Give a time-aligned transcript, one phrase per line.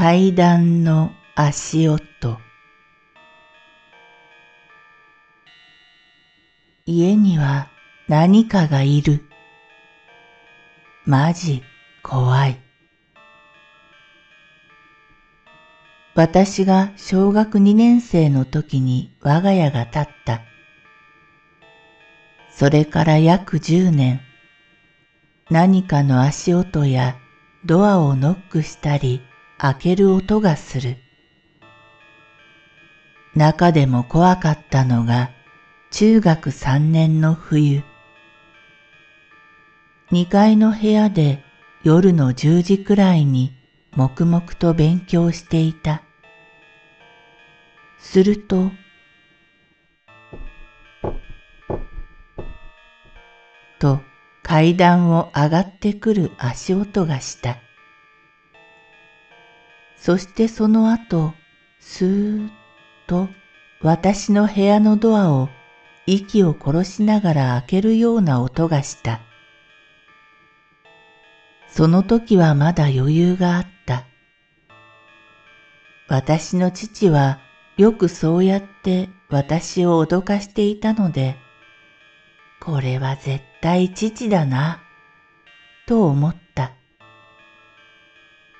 [0.00, 2.38] 階段の足音
[6.86, 7.66] 家には
[8.06, 9.24] 何かがいる。
[11.04, 11.64] マジ
[12.04, 12.60] 怖い。
[16.14, 20.42] 私が小学2年生の時に我が家が建った。
[22.52, 24.20] それから約10年、
[25.50, 27.16] 何かの足音や
[27.64, 29.22] ドアをノックしたり、
[29.58, 30.96] 開ける音がする。
[33.34, 35.30] 中でも怖かったのが
[35.90, 37.82] 中学三年の冬。
[40.12, 41.42] 二階の部屋で
[41.82, 43.52] 夜の十時くらいに
[43.96, 46.02] 黙々と勉強していた。
[47.98, 48.70] すると、
[53.80, 54.00] と
[54.44, 57.58] 階段を上がってくる足音がした。
[60.00, 61.34] そしてその後、
[61.80, 62.50] スーッ
[63.06, 63.28] と
[63.82, 65.48] 私の部屋のドアを
[66.06, 69.20] 息を殺しながら開けるような音がした。
[71.68, 74.06] その時はまだ余裕があった。
[76.08, 77.40] 私の父は
[77.76, 81.36] よくそうやって私を脅かしていたので、
[82.60, 84.80] これは絶対父だな、
[85.86, 86.72] と思った。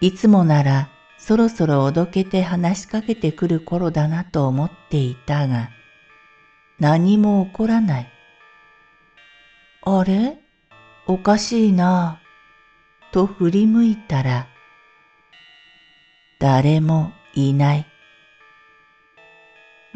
[0.00, 5.70] いつもならそろそろおどけて話しかけてくる頃だなと思っていたが、
[6.78, 8.12] 何も起こらない。
[9.82, 10.38] あれ？
[11.06, 13.12] おかしいなぁ。
[13.12, 14.46] と振り向いたら、
[16.38, 17.86] 誰もいない。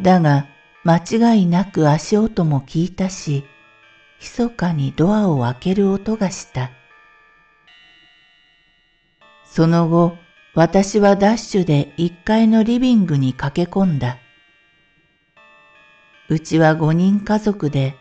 [0.01, 0.47] だが、
[0.85, 3.45] 間違いなく足音も聞いたし、
[4.21, 6.71] 密かにドアを開ける音がした。
[9.45, 10.17] その後、
[10.55, 14.19] 私はダッシュで一階のリビングに駆け込んだ。
[16.29, 17.95] うちは五人家族で、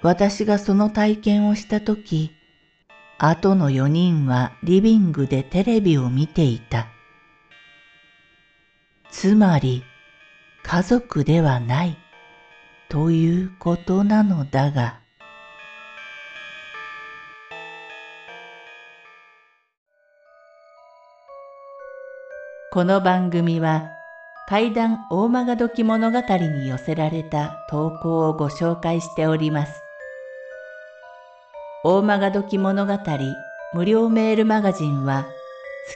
[0.00, 2.30] 私がその体験をしたとき、
[3.18, 6.88] あとの四人はリビングでテレビを見ていた。
[9.10, 9.84] つまり、
[10.62, 11.98] 家族ではない、
[12.88, 15.03] ということなのだが。
[22.74, 23.92] この番組は
[24.48, 29.80] 怪談大曲どき物語に寄せられた投稿をご紹介しております。
[31.84, 32.98] 大曲どき物語
[33.74, 35.24] 無料メールマガジンは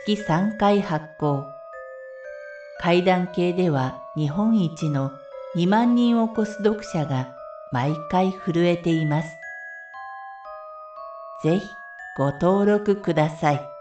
[0.06, 1.48] 月3回発行。
[2.78, 5.10] 怪談系では日本一の
[5.56, 7.34] 2万人を超す読者が
[7.72, 9.28] 毎回震えています。
[11.42, 11.66] ぜひ
[12.16, 13.77] ご登録ください。